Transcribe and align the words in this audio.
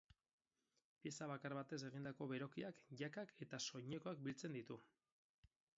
Pieza 1.03 1.27
bakar 1.33 1.55
batez 1.57 1.79
egindako 1.89 2.29
berokiak, 2.33 2.81
jakak 3.03 3.35
eta 3.47 3.63
soinekoak 3.71 4.27
biltzen 4.29 4.59
ditu. 4.61 4.85